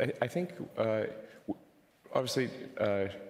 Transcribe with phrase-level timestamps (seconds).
[0.00, 1.06] I, I think uh,
[2.12, 3.28] obviously uh.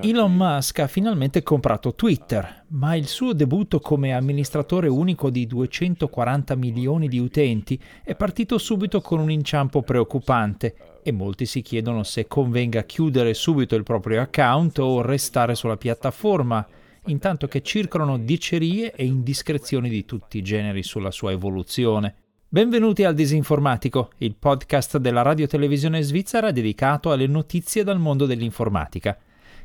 [0.00, 6.54] Elon Musk ha finalmente comprato Twitter, ma il suo debutto come amministratore unico di 240
[6.56, 12.26] milioni di utenti è partito subito con un inciampo preoccupante e molti si chiedono se
[12.26, 16.66] convenga chiudere subito il proprio account o restare sulla piattaforma,
[17.06, 22.25] intanto che circolano dicerie e indiscrezioni di tutti i generi sulla sua evoluzione.
[22.48, 29.18] Benvenuti al Disinformatico, il podcast della radio televisione svizzera dedicato alle notizie dal mondo dell'informatica.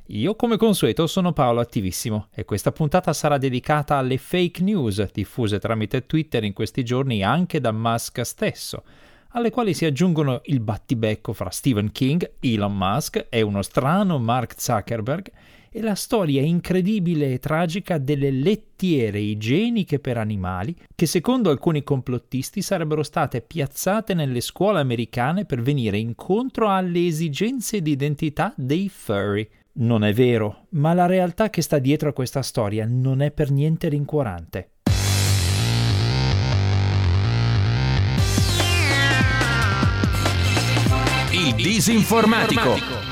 [0.07, 5.59] Io, come consueto, sono Paolo Attivissimo e questa puntata sarà dedicata alle fake news diffuse
[5.59, 8.83] tramite Twitter in questi giorni anche da Musk stesso,
[9.29, 14.55] alle quali si aggiungono il battibecco fra Stephen King, Elon Musk e uno strano Mark
[14.57, 15.31] Zuckerberg
[15.73, 22.61] è la storia incredibile e tragica delle lettiere igieniche per animali che secondo alcuni complottisti
[22.61, 29.47] sarebbero state piazzate nelle scuole americane per venire incontro alle esigenze di identità dei furry.
[29.73, 33.49] Non è vero, ma la realtà che sta dietro a questa storia non è per
[33.49, 34.71] niente rincuorante.
[41.31, 43.10] Il disinformatico.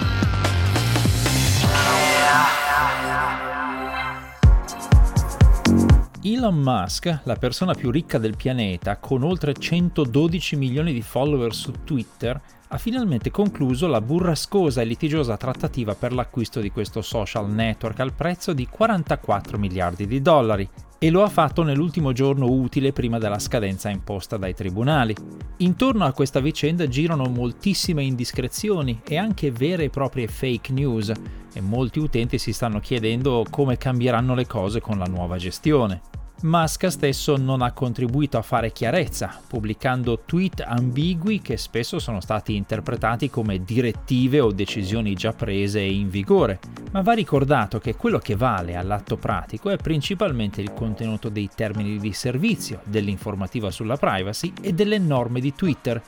[6.21, 11.71] Elon Musk, la persona più ricca del pianeta, con oltre 112 milioni di follower su
[11.85, 17.99] Twitter, ha finalmente concluso la burrascosa e litigiosa trattativa per l'acquisto di questo social network
[17.99, 23.17] al prezzo di 44 miliardi di dollari e lo ha fatto nell'ultimo giorno utile prima
[23.17, 25.15] della scadenza imposta dai tribunali.
[25.57, 31.11] Intorno a questa vicenda girano moltissime indiscrezioni e anche vere e proprie fake news
[31.53, 36.01] e molti utenti si stanno chiedendo come cambieranno le cose con la nuova gestione.
[36.41, 42.55] Musk stesso non ha contribuito a fare chiarezza, pubblicando tweet ambigui che spesso sono stati
[42.55, 46.59] interpretati come direttive o decisioni già prese e in vigore,
[46.91, 51.97] ma va ricordato che quello che vale all'atto pratico è principalmente il contenuto dei termini
[51.97, 56.01] di servizio, dell'informativa sulla privacy e delle norme di Twitter,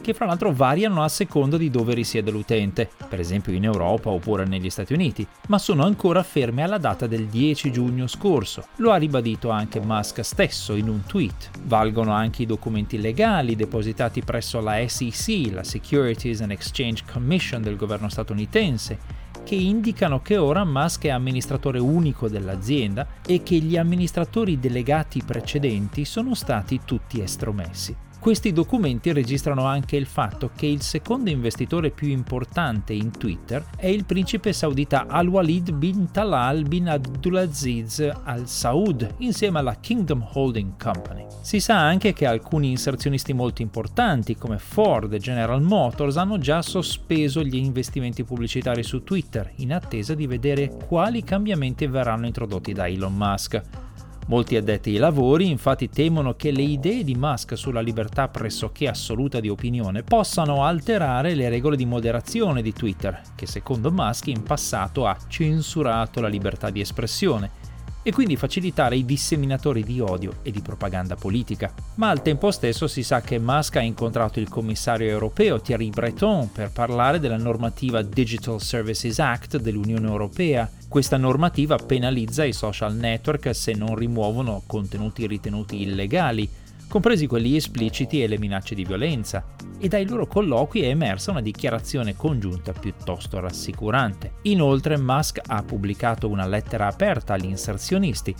[0.00, 4.44] che fra l'altro variano a seconda di dove risiede l'utente, per esempio in Europa oppure
[4.44, 8.66] negli Stati Uniti, ma sono ancora ferme alla data del 10 giugno scorso.
[8.76, 11.50] Lo ha ribadito anche Musk stesso in un tweet.
[11.64, 17.76] Valgono anche i documenti legali depositati presso la SEC, la Securities and Exchange Commission del
[17.76, 24.58] governo statunitense, che indicano che ora Musk è amministratore unico dell'azienda e che gli amministratori
[24.58, 27.96] delegati precedenti sono stati tutti estromessi.
[28.24, 33.88] Questi documenti registrano anche il fatto che il secondo investitore più importante in Twitter è
[33.88, 41.26] il principe saudita Al-Walid bin Talal bin Abdulaziz Al Saud insieme alla Kingdom Holding Company.
[41.42, 46.62] Si sa anche che alcuni inserzionisti molto importanti come Ford e General Motors hanno già
[46.62, 52.88] sospeso gli investimenti pubblicitari su Twitter in attesa di vedere quali cambiamenti verranno introdotti da
[52.88, 53.83] Elon Musk.
[54.26, 59.38] Molti addetti ai lavori infatti temono che le idee di Musk sulla libertà pressoché assoluta
[59.38, 65.06] di opinione possano alterare le regole di moderazione di Twitter, che secondo Musk in passato
[65.06, 67.63] ha censurato la libertà di espressione
[68.04, 71.72] e quindi facilitare i disseminatori di odio e di propaganda politica.
[71.94, 76.52] Ma al tempo stesso si sa che Musk ha incontrato il commissario europeo Thierry Breton
[76.52, 80.70] per parlare della normativa Digital Services Act dell'Unione Europea.
[80.86, 86.48] Questa normativa penalizza i social network se non rimuovono contenuti ritenuti illegali
[86.94, 89.44] compresi quelli espliciti e le minacce di violenza,
[89.80, 94.34] e dai loro colloqui è emersa una dichiarazione congiunta piuttosto rassicurante.
[94.42, 98.32] Inoltre Musk ha pubblicato una lettera aperta agli inserzionisti,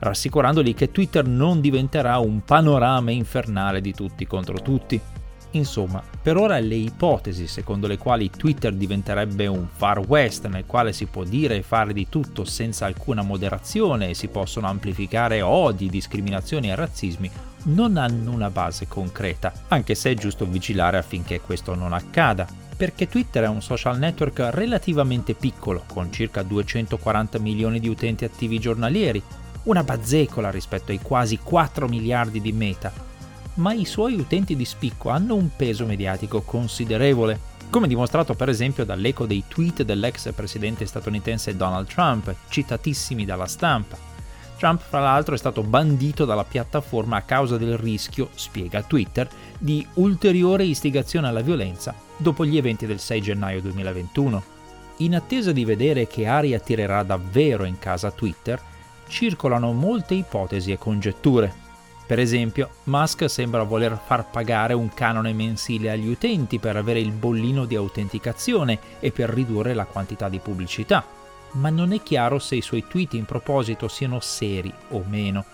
[0.00, 5.00] rassicurandoli che Twitter non diventerà un panorama infernale di tutti contro tutti.
[5.52, 10.92] Insomma, per ora le ipotesi secondo le quali Twitter diventerebbe un far west nel quale
[10.92, 15.90] si può dire e fare di tutto senza alcuna moderazione e si possono amplificare odi,
[15.90, 17.30] discriminazioni e razzismi
[17.64, 23.06] non hanno una base concreta, anche se è giusto vigilare affinché questo non accada, perché
[23.06, 29.22] Twitter è un social network relativamente piccolo, con circa 240 milioni di utenti attivi giornalieri,
[29.64, 32.92] una bazzecola rispetto ai quasi 4 miliardi di Meta,
[33.54, 38.84] ma i suoi utenti di spicco hanno un peso mediatico considerevole, come dimostrato per esempio
[38.84, 44.10] dall'eco dei tweet dell'ex presidente statunitense Donald Trump, citatissimi dalla stampa.
[44.56, 49.28] Trump, fra l'altro, è stato bandito dalla piattaforma a causa del rischio, spiega Twitter,
[49.58, 54.42] di ulteriore istigazione alla violenza dopo gli eventi del 6 gennaio 2021.
[54.98, 58.60] In attesa di vedere che aria tirerà davvero in casa Twitter,
[59.08, 61.61] circolano molte ipotesi e congetture.
[62.06, 67.12] Per esempio, Musk sembra voler far pagare un canone mensile agli utenti per avere il
[67.12, 71.04] bollino di autenticazione e per ridurre la quantità di pubblicità,
[71.52, 75.44] ma non è chiaro se i suoi tweet in proposito siano seri o meno.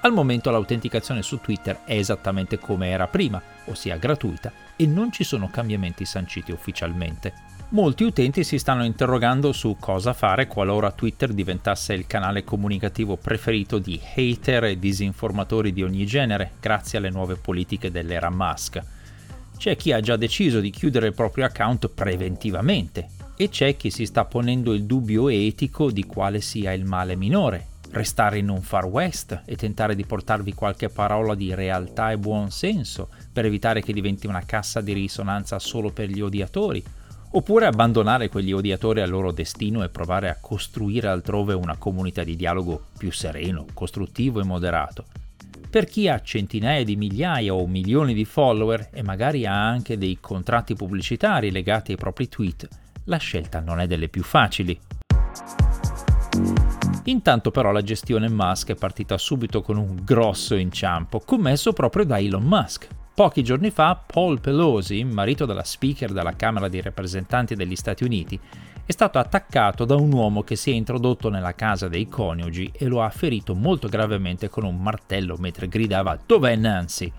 [0.00, 5.22] Al momento l'autenticazione su Twitter è esattamente come era prima, ossia gratuita, e non ci
[5.22, 7.32] sono cambiamenti sanciti ufficialmente.
[7.72, 13.78] Molti utenti si stanno interrogando su cosa fare qualora Twitter diventasse il canale comunicativo preferito
[13.78, 18.82] di hater e disinformatori di ogni genere, grazie alle nuove politiche dell'era Musk.
[19.56, 23.08] C'è chi ha già deciso di chiudere il proprio account preventivamente
[23.38, 27.68] e c'è chi si sta ponendo il dubbio etico di quale sia il male minore,
[27.92, 32.50] restare in un far west e tentare di portarvi qualche parola di realtà e buon
[32.50, 36.84] senso per evitare che diventi una cassa di risonanza solo per gli odiatori,
[37.32, 42.36] oppure abbandonare quegli odiatori al loro destino e provare a costruire altrove una comunità di
[42.36, 45.04] dialogo più sereno, costruttivo e moderato.
[45.68, 50.18] Per chi ha centinaia di migliaia o milioni di follower e magari ha anche dei
[50.20, 52.68] contratti pubblicitari legati ai propri tweet,
[53.04, 54.78] la scelta non è delle più facili.
[57.04, 62.18] Intanto però la gestione Musk è partita subito con un grosso inciampo, commesso proprio da
[62.18, 62.88] Elon Musk.
[63.14, 68.40] Pochi giorni fa Paul Pelosi, marito della speaker della Camera dei rappresentanti degli Stati Uniti,
[68.86, 72.86] è stato attaccato da un uomo che si è introdotto nella casa dei coniugi e
[72.86, 77.12] lo ha ferito molto gravemente con un martello mentre gridava Dov'è Nancy?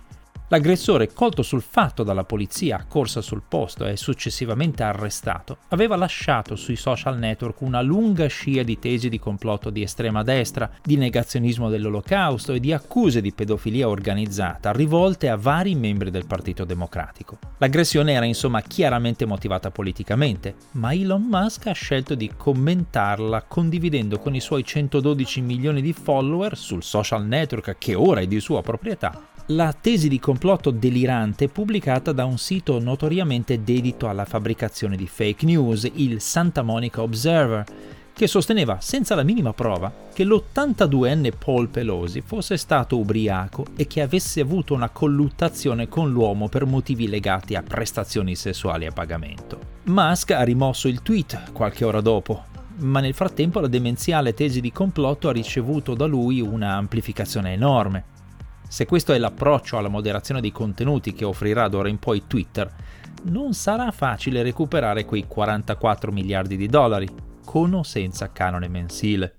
[0.53, 6.75] L'aggressore, colto sul fatto dalla polizia accorsa sul posto e successivamente arrestato, aveva lasciato sui
[6.75, 12.53] social network una lunga scia di tesi di complotto di estrema destra, di negazionismo dell'olocausto
[12.53, 17.39] e di accuse di pedofilia organizzata rivolte a vari membri del Partito Democratico.
[17.57, 24.35] L'aggressione era insomma chiaramente motivata politicamente, ma Elon Musk ha scelto di commentarla condividendo con
[24.35, 29.31] i suoi 112 milioni di follower sul social network che ora è di sua proprietà
[29.47, 35.45] la tesi di complotto delirante pubblicata da un sito notoriamente dedito alla fabbricazione di fake
[35.45, 37.65] news, il Santa Monica Observer,
[38.13, 44.01] che sosteneva senza la minima prova che l'82enne Paul Pelosi fosse stato ubriaco e che
[44.01, 49.71] avesse avuto una colluttazione con l'uomo per motivi legati a prestazioni sessuali a pagamento.
[49.85, 52.45] Musk ha rimosso il tweet qualche ora dopo,
[52.77, 58.11] ma nel frattempo la demenziale tesi di complotto ha ricevuto da lui una amplificazione enorme.
[58.73, 62.67] Se questo è l'approccio alla moderazione dei contenuti che offrirà d'ora in poi Twitter,
[63.25, 67.07] non sarà facile recuperare quei 44 miliardi di dollari,
[67.45, 69.35] con o senza canone mensile.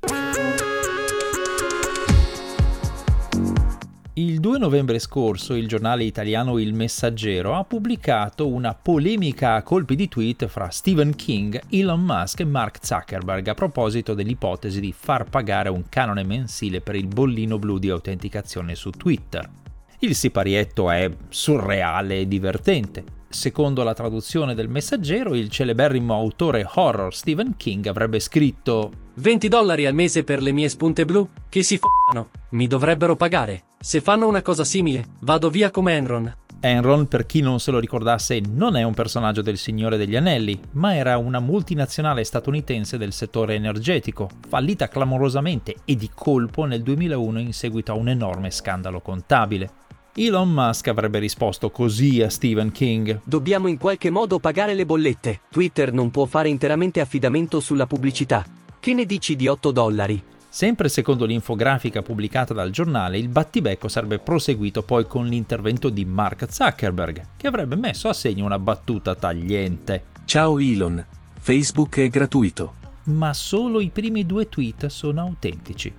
[4.16, 9.96] Il 2 novembre scorso il giornale italiano Il Messaggero ha pubblicato una polemica a colpi
[9.96, 15.28] di tweet fra Stephen King, Elon Musk e Mark Zuckerberg a proposito dell'ipotesi di far
[15.28, 19.50] pagare un canone mensile per il bollino blu di autenticazione su Twitter.
[19.98, 23.02] Il siparietto è surreale e divertente.
[23.28, 29.86] Secondo la traduzione del messaggero, il celeberrimo autore horror Stephen King avrebbe scritto 20 dollari
[29.86, 31.28] al mese per le mie spunte blu?
[31.48, 33.64] Che si f***ano, mi dovrebbero pagare.
[33.84, 36.34] Se fanno una cosa simile, vado via come Enron.
[36.60, 40.58] Enron, per chi non se lo ricordasse, non è un personaggio del Signore degli Anelli,
[40.70, 47.38] ma era una multinazionale statunitense del settore energetico, fallita clamorosamente e di colpo nel 2001
[47.40, 49.70] in seguito a un enorme scandalo contabile.
[50.14, 53.20] Elon Musk avrebbe risposto così a Stephen King.
[53.22, 55.40] Dobbiamo in qualche modo pagare le bollette.
[55.50, 58.46] Twitter non può fare interamente affidamento sulla pubblicità.
[58.80, 60.32] Che ne dici di 8 dollari?
[60.54, 66.46] Sempre secondo l'infografica pubblicata dal giornale, il battibecco sarebbe proseguito poi con l'intervento di Mark
[66.48, 70.04] Zuckerberg, che avrebbe messo a segno una battuta tagliente.
[70.24, 71.04] Ciao Elon,
[71.40, 72.74] Facebook è gratuito.
[73.06, 75.92] Ma solo i primi due tweet sono autentici.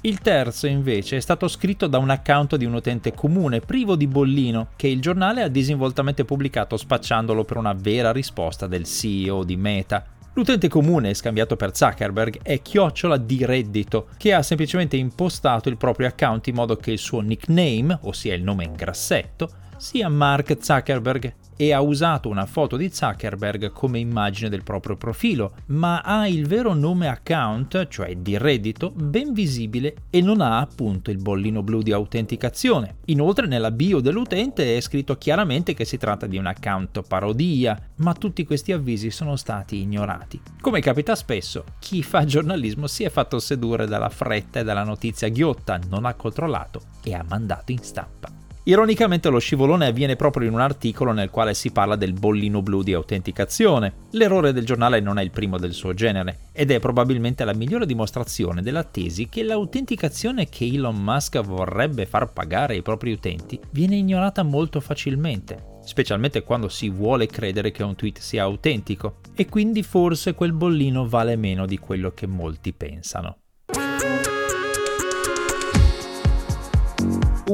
[0.00, 4.08] Il terzo, invece, è stato scritto da un account di un utente comune, privo di
[4.08, 9.54] bollino, che il giornale ha disinvoltamente pubblicato spacciandolo per una vera risposta del CEO di
[9.54, 10.04] Meta.
[10.34, 16.06] L'utente comune scambiato per Zuckerberg è chiocciola di reddito, che ha semplicemente impostato il proprio
[16.06, 21.34] account in modo che il suo nickname, ossia il nome in grassetto, sia Mark Zuckerberg
[21.62, 26.48] e ha usato una foto di Zuckerberg come immagine del proprio profilo, ma ha il
[26.48, 31.80] vero nome account, cioè di reddito, ben visibile e non ha appunto il bollino blu
[31.80, 32.96] di autenticazione.
[33.06, 38.12] Inoltre nella bio dell'utente è scritto chiaramente che si tratta di un account parodia, ma
[38.12, 40.40] tutti questi avvisi sono stati ignorati.
[40.60, 45.28] Come capita spesso, chi fa giornalismo si è fatto sedurre dalla fretta e dalla notizia
[45.28, 48.41] ghiotta, non ha controllato e ha mandato in stampa.
[48.64, 52.84] Ironicamente lo scivolone avviene proprio in un articolo nel quale si parla del bollino blu
[52.84, 53.92] di autenticazione.
[54.10, 57.86] L'errore del giornale non è il primo del suo genere ed è probabilmente la migliore
[57.86, 63.96] dimostrazione della tesi che l'autenticazione che Elon Musk vorrebbe far pagare ai propri utenti viene
[63.96, 69.82] ignorata molto facilmente, specialmente quando si vuole credere che un tweet sia autentico e quindi
[69.82, 73.38] forse quel bollino vale meno di quello che molti pensano.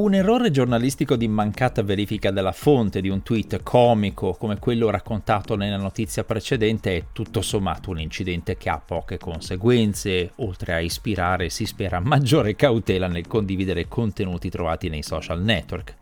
[0.09, 5.55] Un errore giornalistico di mancata verifica della fonte di un tweet comico come quello raccontato
[5.55, 11.49] nella notizia precedente è tutto sommato un incidente che ha poche conseguenze, oltre a ispirare,
[11.49, 15.95] si spera, maggiore cautela nel condividere contenuti trovati nei social network.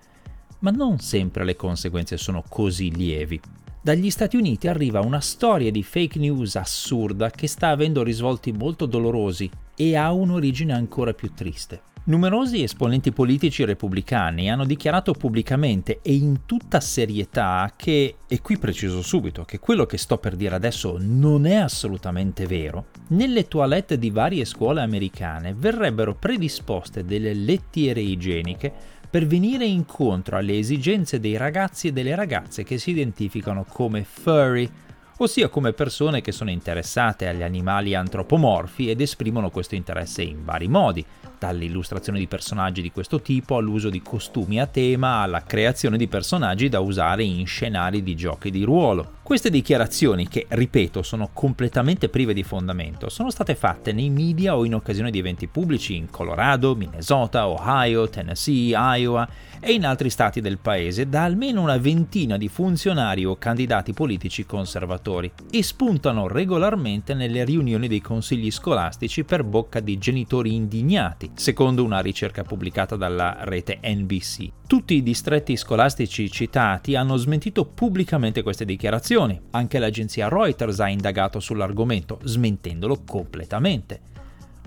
[0.60, 3.38] Ma non sempre le conseguenze sono così lievi.
[3.82, 8.86] Dagli Stati Uniti arriva una storia di fake news assurda che sta avendo risvolti molto
[8.86, 11.82] dolorosi e ha un'origine ancora più triste.
[12.08, 19.02] Numerosi esponenti politici repubblicani hanno dichiarato pubblicamente e in tutta serietà che, e qui preciso
[19.02, 24.10] subito che quello che sto per dire adesso non è assolutamente vero, nelle toilette di
[24.10, 28.72] varie scuole americane verrebbero predisposte delle lettiere igieniche
[29.10, 34.70] per venire incontro alle esigenze dei ragazzi e delle ragazze che si identificano come furry,
[35.18, 40.70] ossia come persone che sono interessate agli animali antropomorfi ed esprimono questo interesse in vari
[40.70, 41.06] modi,
[41.38, 46.70] dall'illustrazione di personaggi di questo tipo all'uso di costumi a tema alla creazione di personaggi
[46.70, 49.16] da usare in scenari di giochi di ruolo.
[49.28, 54.64] Queste dichiarazioni, che ripeto sono completamente prive di fondamento, sono state fatte nei media o
[54.64, 59.28] in occasione di eventi pubblici in Colorado, Minnesota, Ohio, Tennessee, Iowa
[59.60, 64.46] e in altri stati del paese da almeno una ventina di funzionari o candidati politici
[64.46, 71.84] conservatori e spuntano regolarmente nelle riunioni dei consigli scolastici per bocca di genitori indignati, secondo
[71.84, 74.50] una ricerca pubblicata dalla rete NBC.
[74.68, 81.40] Tutti i distretti scolastici citati hanno smentito pubblicamente queste dichiarazioni, anche l'agenzia Reuters ha indagato
[81.40, 84.17] sull'argomento, smentendolo completamente.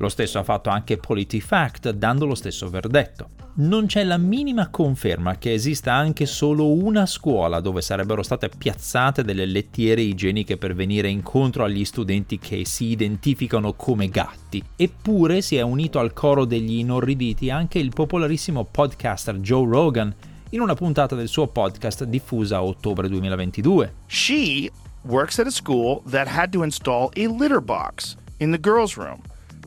[0.00, 3.32] Lo stesso ha fatto anche PolitiFact, dando lo stesso verdetto.
[3.56, 9.22] Non c'è la minima conferma che esista anche solo una scuola dove sarebbero state piazzate
[9.22, 14.64] delle lettiere igieniche per venire incontro agli studenti che si identificano come gatti.
[14.74, 20.14] Eppure si è unito al coro degli inorriditi anche il popolarissimo podcaster Joe Rogan
[20.50, 23.94] in una puntata del suo podcast diffusa a ottobre 2022.
[24.06, 24.70] She
[25.02, 29.20] works at a school that had to install a litter box in the girls' room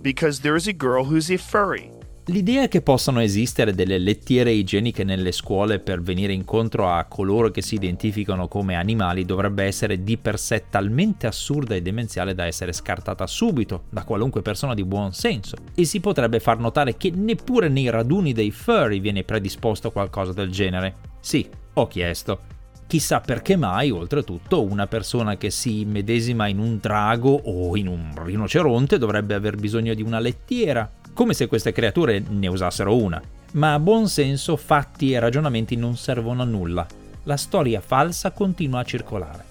[0.03, 1.89] because there is a girl who's a furry.
[2.27, 7.61] L'idea che possano esistere delle lettiere igieniche nelle scuole per venire incontro a coloro che
[7.61, 12.71] si identificano come animali dovrebbe essere di per sé talmente assurda e demenziale da essere
[12.71, 17.67] scartata subito da qualunque persona di buon senso e si potrebbe far notare che neppure
[17.67, 20.95] nei raduni dei furry viene predisposto qualcosa del genere.
[21.19, 22.61] Sì, ho chiesto.
[22.87, 28.11] Chissà perché mai, oltretutto, una persona che si medesima in un drago o in un
[28.23, 33.21] rinoceronte dovrebbe aver bisogno di una lettiera, come se queste creature ne usassero una.
[33.53, 36.85] Ma a buon senso fatti e ragionamenti non servono a nulla.
[37.23, 39.45] La storia falsa continua a circolare.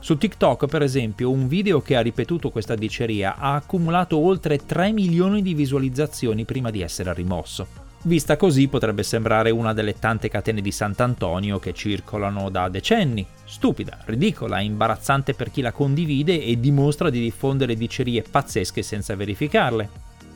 [0.00, 4.90] Su TikTok, per esempio, un video che ha ripetuto questa diceria ha accumulato oltre 3
[4.90, 7.81] milioni di visualizzazioni prima di essere rimosso.
[8.04, 13.96] Vista così potrebbe sembrare una delle tante catene di Sant'Antonio che circolano da decenni, stupida,
[14.06, 19.88] ridicola, imbarazzante per chi la condivide e dimostra di diffondere dicerie pazzesche senza verificarle.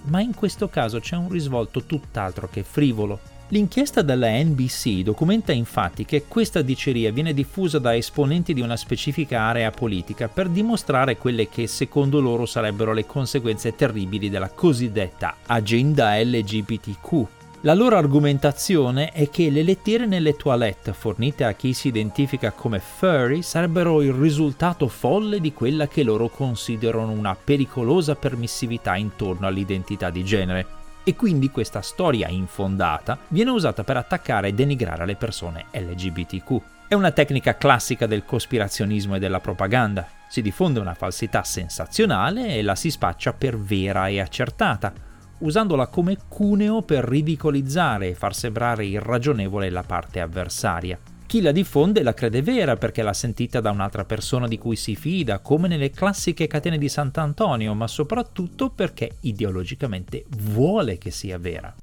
[0.04, 3.18] Ma in questo caso c'è un risvolto tutt'altro che frivolo.
[3.48, 9.40] L'inchiesta della NBC documenta infatti che questa diceria viene diffusa da esponenti di una specifica
[9.40, 16.16] area politica per dimostrare quelle che secondo loro sarebbero le conseguenze terribili della cosiddetta agenda
[16.16, 17.26] LGBTQ,
[17.62, 22.78] la loro argomentazione è che le lettiere nelle toilette fornite a chi si identifica come
[22.78, 30.10] furry sarebbero il risultato folle di quella che loro considerano una pericolosa permissività intorno all'identità
[30.10, 30.66] di genere.
[31.02, 36.60] E quindi questa storia infondata viene usata per attaccare e denigrare le persone LGBTQ.
[36.88, 40.06] È una tecnica classica del cospirazionismo e della propaganda.
[40.28, 44.92] Si diffonde una falsità sensazionale e la si spaccia per vera e accertata,
[45.38, 50.98] usandola come cuneo per ridicolizzare e far sembrare irragionevole la parte avversaria.
[51.26, 54.94] Chi la diffonde la crede vera perché l'ha sentita da un'altra persona di cui si
[54.94, 61.74] fida, come nelle classiche catene di Sant'Antonio, ma soprattutto perché ideologicamente vuole che sia vera.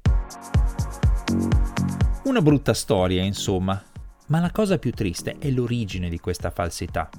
[2.24, 3.82] Una brutta storia, insomma,
[4.28, 7.10] ma la cosa più triste è l'origine di questa falsità.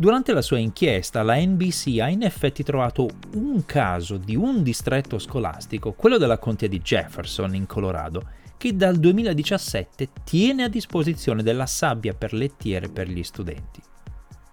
[0.00, 5.18] Durante la sua inchiesta la NBC ha in effetti trovato un caso di un distretto
[5.18, 8.22] scolastico, quello della contea di Jefferson in Colorado,
[8.56, 13.82] che dal 2017 tiene a disposizione della sabbia per lettiere per gli studenti.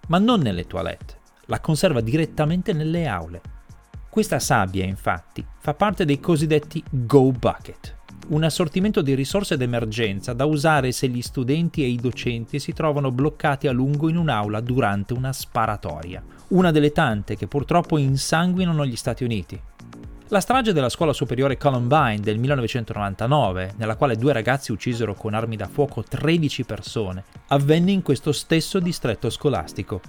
[0.08, 3.40] Ma non nelle toilette, la conserva direttamente nelle aule.
[4.10, 7.96] Questa sabbia, infatti, fa parte dei cosiddetti Go Bucket,
[8.28, 13.10] un assortimento di risorse d'emergenza da usare se gli studenti e i docenti si trovano
[13.10, 18.96] bloccati a lungo in un'aula durante una sparatoria, una delle tante che purtroppo insanguinano gli
[18.96, 19.58] Stati Uniti.
[20.28, 25.56] La strage della scuola superiore Columbine del 1999, nella quale due ragazzi uccisero con armi
[25.56, 30.02] da fuoco 13 persone, avvenne in questo stesso distretto scolastico.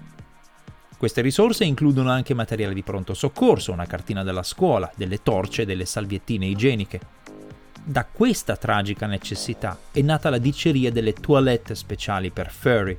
[0.98, 5.66] Queste risorse includono anche materiale di pronto soccorso, una cartina della scuola, delle torce e
[5.66, 7.00] delle salviettine igieniche.
[7.90, 12.96] Da questa tragica necessità è nata la diceria delle toilette speciali per furry.